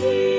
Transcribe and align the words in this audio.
You. 0.00 0.29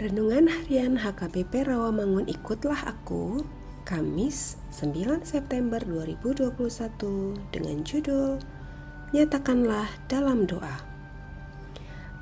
Renungan 0.00 0.48
Harian 0.48 0.96
HKBP 0.96 1.68
Rawamangun 1.68 2.24
Ikutlah 2.24 2.88
Aku 2.88 3.44
Kamis 3.84 4.56
9 4.72 5.28
September 5.28 5.76
2021 5.76 6.56
dengan 7.52 7.84
judul 7.84 8.40
Nyatakanlah 9.12 9.92
dalam 10.08 10.48
doa. 10.48 10.80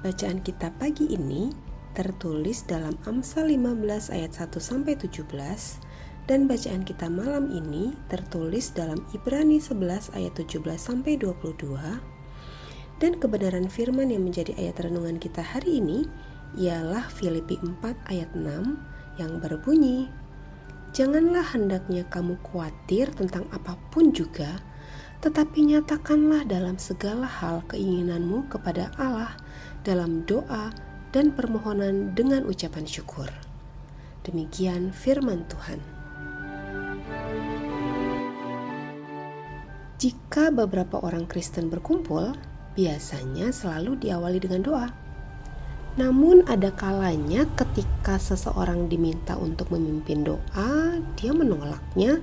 Bacaan 0.03 0.43
kita 0.43 0.75
pagi 0.75 1.07
ini 1.07 1.55
tertulis 1.95 2.67
dalam 2.67 2.99
Amsal 3.07 3.55
15 3.55 4.11
ayat 4.11 4.35
1 4.35 4.59
sampai 4.59 4.99
17 4.99 5.31
dan 6.27 6.51
bacaan 6.51 6.83
kita 6.83 7.07
malam 7.07 7.47
ini 7.55 7.95
tertulis 8.11 8.75
dalam 8.75 9.07
Ibrani 9.15 9.63
11 9.63 10.19
ayat 10.19 10.35
17 10.35 10.67
sampai 10.75 11.15
22 11.15 12.19
dan 12.99 13.15
kebenaran 13.23 13.71
firman 13.71 14.11
yang 14.11 14.27
menjadi 14.27 14.51
ayat 14.59 14.83
renungan 14.83 15.23
kita 15.23 15.47
hari 15.47 15.79
ini 15.79 16.11
ialah 16.57 17.11
Filipi 17.13 17.61
4 17.61 18.09
ayat 18.09 18.31
6 18.33 19.21
yang 19.21 19.43
berbunyi, 19.43 20.09
Janganlah 20.97 21.45
hendaknya 21.53 22.09
kamu 22.09 22.41
khawatir 22.41 23.13
tentang 23.13 23.45
apa 23.53 23.77
pun 23.93 24.09
juga, 24.09 24.57
tetapi 25.21 25.69
nyatakanlah 25.69 26.49
dalam 26.49 26.81
segala 26.81 27.29
hal 27.29 27.61
keinginanmu 27.69 28.49
kepada 28.49 28.89
Allah 28.97 29.37
dalam 29.85 30.25
doa 30.25 30.73
dan 31.13 31.37
permohonan 31.37 32.17
dengan 32.17 32.49
ucapan 32.49 32.89
syukur. 32.89 33.29
Demikian 34.25 34.91
firman 34.93 35.45
Tuhan. 35.53 35.81
Jika 39.99 40.55
beberapa 40.55 41.03
orang 41.03 41.27
Kristen 41.27 41.69
berkumpul, 41.69 42.33
biasanya 42.79 43.51
selalu 43.51 43.99
diawali 43.99 44.39
dengan 44.39 44.63
doa. 44.63 44.87
Namun 45.99 46.47
ada 46.47 46.71
kalanya 46.71 47.43
ketika 47.59 48.23
seseorang 48.23 48.87
diminta 48.87 49.35
untuk 49.35 49.75
memimpin 49.75 50.23
doa, 50.23 51.03
dia 51.19 51.35
menolaknya 51.35 52.23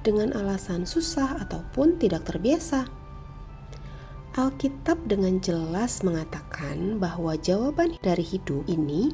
dengan 0.00 0.32
alasan 0.32 0.88
susah 0.88 1.36
ataupun 1.44 2.00
tidak 2.00 2.24
terbiasa. 2.24 2.88
Alkitab 4.40 5.04
dengan 5.04 5.36
jelas 5.44 6.00
mengatakan 6.00 6.96
bahwa 6.96 7.36
jawaban 7.36 8.00
dari 8.00 8.24
hidup 8.24 8.64
ini 8.64 9.12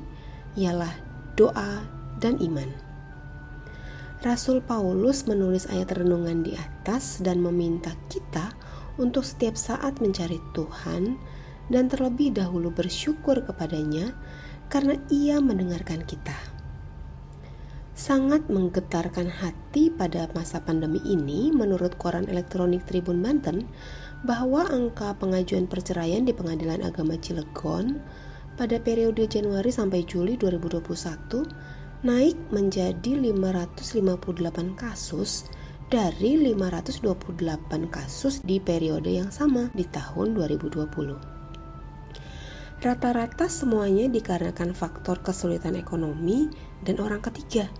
ialah 0.55 0.95
doa 1.35 1.83
dan 2.23 2.39
iman. 2.39 2.71
Rasul 4.23 4.63
Paulus 4.63 5.27
menulis 5.27 5.67
ayat 5.67 5.99
renungan 5.99 6.47
di 6.47 6.55
atas 6.55 7.19
dan 7.27 7.43
meminta 7.43 7.91
kita 8.07 8.55
untuk 9.03 9.27
setiap 9.27 9.59
saat 9.59 9.99
mencari 9.99 10.39
Tuhan 10.55 11.19
dan 11.73 11.91
terlebih 11.91 12.35
dahulu 12.35 12.71
bersyukur 12.71 13.43
kepadanya 13.43 14.15
karena 14.71 14.99
ia 15.11 15.39
mendengarkan 15.39 16.03
kita. 16.03 16.35
Sangat 17.97 18.53
menggetarkan 18.53 19.41
hati 19.41 19.89
pada 19.89 20.29
masa 20.37 20.61
pandemi 20.61 21.01
ini 21.09 21.49
menurut 21.49 21.97
koran 21.97 22.29
elektronik 22.29 22.85
Tribun 22.85 23.25
Banten 23.25 23.65
bahwa 24.21 24.69
angka 24.69 25.17
pengajuan 25.17 25.65
perceraian 25.65 26.21
di 26.29 26.37
Pengadilan 26.37 26.85
Agama 26.85 27.17
Cilegon 27.17 27.97
pada 28.61 28.77
periode 28.77 29.25
Januari 29.25 29.73
sampai 29.73 30.05
Juli 30.05 30.37
2021 30.37 32.05
naik 32.05 32.37
menjadi 32.53 33.13
558 33.17 34.77
kasus 34.77 35.49
dari 35.89 36.37
528 36.53 37.01
kasus 37.89 38.45
di 38.45 38.61
periode 38.61 39.09
yang 39.09 39.33
sama 39.33 39.73
di 39.73 39.89
tahun 39.89 40.37
2020. 40.37 41.36
Rata-rata 42.77 43.49
semuanya 43.49 44.05
dikarenakan 44.05 44.77
faktor 44.77 45.25
kesulitan 45.25 45.81
ekonomi 45.81 46.53
dan 46.85 47.01
orang 47.01 47.25
ketiga. 47.25 47.73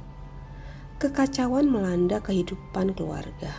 Kekacauan 0.97 1.69
melanda 1.69 2.25
kehidupan 2.25 2.97
keluarga. 2.97 3.53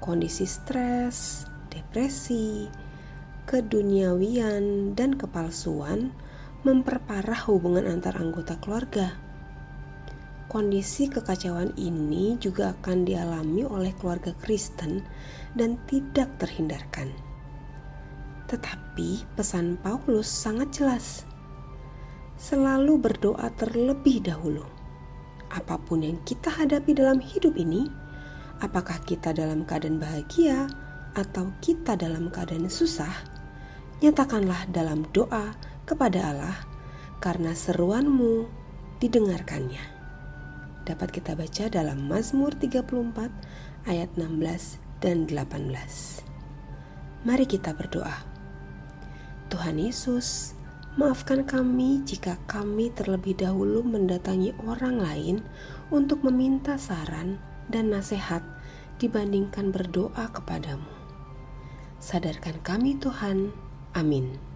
Kondisi 0.00 0.48
stres, 0.48 1.44
depresi, 1.68 2.64
keduniawian, 3.44 4.96
dan 4.96 5.20
kepalsuan 5.20 6.16
memperparah 6.64 7.44
hubungan 7.44 7.84
antar 7.84 8.16
anggota 8.16 8.56
keluarga. 8.56 9.20
Kondisi 10.48 11.12
kekacauan 11.12 11.76
ini 11.76 12.40
juga 12.40 12.72
akan 12.72 13.04
dialami 13.04 13.68
oleh 13.68 13.92
keluarga 14.00 14.32
Kristen 14.40 15.04
dan 15.52 15.76
tidak 15.84 16.40
terhindarkan. 16.40 17.27
Tetapi 18.48 19.28
pesan 19.36 19.76
Paulus 19.84 20.26
sangat 20.26 20.72
jelas. 20.72 21.28
Selalu 22.40 22.96
berdoa 22.96 23.52
terlebih 23.60 24.24
dahulu. 24.24 24.64
Apa 25.52 25.76
pun 25.80 26.04
yang 26.04 26.16
kita 26.24 26.48
hadapi 26.48 26.96
dalam 26.96 27.20
hidup 27.20 27.56
ini, 27.60 27.88
apakah 28.64 29.00
kita 29.04 29.36
dalam 29.36 29.68
keadaan 29.68 30.00
bahagia 30.00 30.68
atau 31.12 31.52
kita 31.60 31.96
dalam 31.96 32.32
keadaan 32.32 32.68
susah, 32.68 33.12
nyatakanlah 34.00 34.68
dalam 34.70 35.04
doa 35.12 35.52
kepada 35.88 36.32
Allah 36.32 36.58
karena 37.18 37.52
seruanmu 37.52 38.46
didengarkannya. 39.02 39.82
Dapat 40.88 41.08
kita 41.20 41.36
baca 41.36 41.64
dalam 41.68 42.08
Mazmur 42.08 42.56
34 42.56 42.88
ayat 43.84 44.08
16 44.16 44.80
dan 45.04 45.28
18. 45.28 46.24
Mari 47.28 47.44
kita 47.44 47.74
berdoa. 47.76 48.37
Tuhan 49.48 49.80
Yesus, 49.80 50.52
maafkan 51.00 51.48
kami 51.48 52.04
jika 52.04 52.36
kami 52.44 52.92
terlebih 52.92 53.32
dahulu 53.32 53.80
mendatangi 53.80 54.52
orang 54.68 55.00
lain 55.00 55.36
untuk 55.88 56.20
meminta 56.20 56.76
saran 56.76 57.40
dan 57.72 57.88
nasihat 57.88 58.44
dibandingkan 59.00 59.72
berdoa 59.72 60.28
kepadamu. 60.36 60.88
Sadarkan 61.96 62.60
kami, 62.60 63.00
Tuhan. 63.00 63.50
Amin. 63.96 64.47